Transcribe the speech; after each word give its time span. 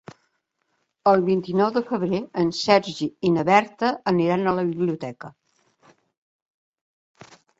El 1.09 1.19
vint-i-nou 1.27 1.67
de 1.75 1.83
febrer 1.89 2.21
en 2.45 2.49
Sergi 2.61 3.09
i 3.29 3.31
na 3.37 3.45
Berta 3.51 3.91
aniran 4.13 4.47
a 4.47 4.55
la 4.61 4.65
biblioteca. 4.69 5.33